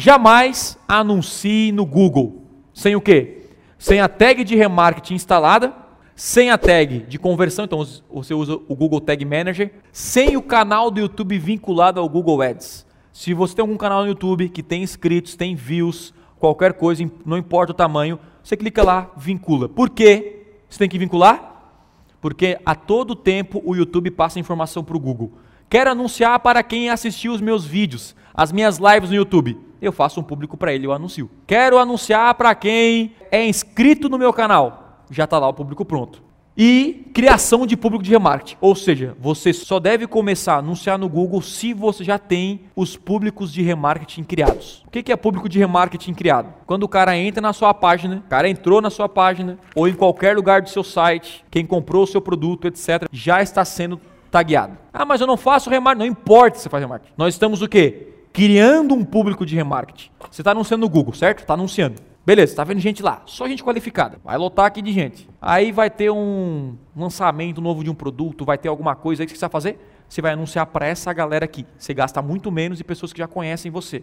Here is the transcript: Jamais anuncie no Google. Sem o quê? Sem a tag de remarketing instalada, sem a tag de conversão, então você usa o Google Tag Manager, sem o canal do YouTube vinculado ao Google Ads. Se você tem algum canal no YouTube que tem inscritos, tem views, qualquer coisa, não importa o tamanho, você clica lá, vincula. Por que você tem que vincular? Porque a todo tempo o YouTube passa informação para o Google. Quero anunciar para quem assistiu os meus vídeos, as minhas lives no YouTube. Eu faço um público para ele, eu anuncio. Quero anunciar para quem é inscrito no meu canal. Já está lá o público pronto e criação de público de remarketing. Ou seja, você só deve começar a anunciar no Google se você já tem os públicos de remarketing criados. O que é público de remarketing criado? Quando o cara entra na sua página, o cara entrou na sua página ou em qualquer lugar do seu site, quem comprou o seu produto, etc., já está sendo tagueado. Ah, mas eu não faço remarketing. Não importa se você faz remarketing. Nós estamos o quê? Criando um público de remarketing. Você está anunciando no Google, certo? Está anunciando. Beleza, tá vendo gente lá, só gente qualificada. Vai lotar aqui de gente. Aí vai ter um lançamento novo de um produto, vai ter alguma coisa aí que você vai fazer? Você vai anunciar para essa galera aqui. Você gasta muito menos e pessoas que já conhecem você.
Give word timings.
Jamais 0.00 0.78
anuncie 0.88 1.70
no 1.72 1.84
Google. 1.84 2.42
Sem 2.72 2.96
o 2.96 3.02
quê? 3.02 3.42
Sem 3.76 4.00
a 4.00 4.08
tag 4.08 4.42
de 4.44 4.56
remarketing 4.56 5.12
instalada, 5.12 5.74
sem 6.16 6.50
a 6.50 6.56
tag 6.56 7.00
de 7.00 7.18
conversão, 7.18 7.66
então 7.66 7.86
você 8.10 8.32
usa 8.32 8.54
o 8.66 8.74
Google 8.74 9.02
Tag 9.02 9.22
Manager, 9.26 9.70
sem 9.92 10.38
o 10.38 10.42
canal 10.42 10.90
do 10.90 11.00
YouTube 11.00 11.38
vinculado 11.38 12.00
ao 12.00 12.08
Google 12.08 12.40
Ads. 12.40 12.86
Se 13.12 13.34
você 13.34 13.54
tem 13.54 13.62
algum 13.62 13.76
canal 13.76 14.00
no 14.00 14.08
YouTube 14.08 14.48
que 14.48 14.62
tem 14.62 14.82
inscritos, 14.82 15.36
tem 15.36 15.54
views, 15.54 16.14
qualquer 16.38 16.72
coisa, 16.72 17.04
não 17.26 17.36
importa 17.36 17.72
o 17.72 17.76
tamanho, 17.76 18.18
você 18.42 18.56
clica 18.56 18.82
lá, 18.82 19.10
vincula. 19.18 19.68
Por 19.68 19.90
que 19.90 20.46
você 20.66 20.78
tem 20.78 20.88
que 20.88 20.98
vincular? 20.98 21.74
Porque 22.22 22.58
a 22.64 22.74
todo 22.74 23.14
tempo 23.14 23.60
o 23.66 23.76
YouTube 23.76 24.10
passa 24.12 24.40
informação 24.40 24.82
para 24.82 24.96
o 24.96 25.00
Google. 25.00 25.30
Quero 25.70 25.88
anunciar 25.88 26.40
para 26.40 26.64
quem 26.64 26.90
assistiu 26.90 27.32
os 27.32 27.40
meus 27.40 27.64
vídeos, 27.64 28.16
as 28.34 28.50
minhas 28.50 28.78
lives 28.78 29.10
no 29.10 29.14
YouTube. 29.14 29.56
Eu 29.80 29.92
faço 29.92 30.18
um 30.18 30.22
público 30.24 30.56
para 30.56 30.74
ele, 30.74 30.84
eu 30.84 30.92
anuncio. 30.92 31.30
Quero 31.46 31.78
anunciar 31.78 32.34
para 32.34 32.52
quem 32.56 33.12
é 33.30 33.46
inscrito 33.46 34.08
no 34.08 34.18
meu 34.18 34.32
canal. 34.32 35.04
Já 35.08 35.24
está 35.24 35.38
lá 35.38 35.48
o 35.48 35.54
público 35.54 35.84
pronto 35.84 36.28
e 36.56 37.08
criação 37.14 37.66
de 37.66 37.76
público 37.76 38.02
de 38.02 38.10
remarketing. 38.10 38.56
Ou 38.60 38.74
seja, 38.74 39.16
você 39.20 39.52
só 39.52 39.78
deve 39.78 40.08
começar 40.08 40.54
a 40.54 40.58
anunciar 40.58 40.98
no 40.98 41.08
Google 41.08 41.40
se 41.40 41.72
você 41.72 42.02
já 42.02 42.18
tem 42.18 42.62
os 42.74 42.96
públicos 42.96 43.52
de 43.52 43.62
remarketing 43.62 44.24
criados. 44.24 44.82
O 44.86 44.90
que 44.90 45.12
é 45.12 45.16
público 45.16 45.48
de 45.48 45.60
remarketing 45.60 46.14
criado? 46.14 46.52
Quando 46.66 46.82
o 46.82 46.88
cara 46.88 47.16
entra 47.16 47.40
na 47.40 47.52
sua 47.52 47.72
página, 47.72 48.16
o 48.26 48.28
cara 48.28 48.48
entrou 48.48 48.82
na 48.82 48.90
sua 48.90 49.08
página 49.08 49.56
ou 49.74 49.86
em 49.86 49.94
qualquer 49.94 50.34
lugar 50.34 50.62
do 50.62 50.68
seu 50.68 50.82
site, 50.82 51.44
quem 51.48 51.64
comprou 51.64 52.02
o 52.02 52.06
seu 52.08 52.20
produto, 52.20 52.66
etc., 52.66 53.06
já 53.12 53.40
está 53.40 53.64
sendo 53.64 54.00
tagueado. 54.30 54.76
Ah, 54.92 55.04
mas 55.04 55.20
eu 55.20 55.26
não 55.26 55.36
faço 55.36 55.68
remarketing. 55.68 56.06
Não 56.06 56.12
importa 56.12 56.56
se 56.56 56.64
você 56.64 56.68
faz 56.68 56.82
remarketing. 56.82 57.12
Nós 57.16 57.34
estamos 57.34 57.62
o 57.62 57.68
quê? 57.68 58.08
Criando 58.32 58.94
um 58.94 59.04
público 59.04 59.44
de 59.44 59.56
remarketing. 59.56 60.10
Você 60.30 60.40
está 60.40 60.52
anunciando 60.52 60.86
no 60.86 60.88
Google, 60.88 61.14
certo? 61.14 61.40
Está 61.40 61.54
anunciando. 61.54 61.96
Beleza, 62.24 62.54
tá 62.54 62.64
vendo 62.64 62.78
gente 62.80 63.02
lá, 63.02 63.22
só 63.24 63.48
gente 63.48 63.64
qualificada. 63.64 64.18
Vai 64.22 64.36
lotar 64.36 64.66
aqui 64.66 64.82
de 64.82 64.92
gente. 64.92 65.28
Aí 65.40 65.72
vai 65.72 65.88
ter 65.88 66.10
um 66.10 66.76
lançamento 66.94 67.60
novo 67.60 67.82
de 67.82 67.90
um 67.90 67.94
produto, 67.94 68.44
vai 68.44 68.58
ter 68.58 68.68
alguma 68.68 68.94
coisa 68.94 69.22
aí 69.22 69.26
que 69.26 69.32
você 69.32 69.40
vai 69.40 69.50
fazer? 69.50 69.78
Você 70.08 70.20
vai 70.20 70.32
anunciar 70.32 70.66
para 70.66 70.86
essa 70.86 71.12
galera 71.12 71.46
aqui. 71.46 71.66
Você 71.78 71.94
gasta 71.94 72.20
muito 72.20 72.52
menos 72.52 72.78
e 72.78 72.84
pessoas 72.84 73.12
que 73.12 73.18
já 73.18 73.26
conhecem 73.26 73.70
você. 73.70 74.02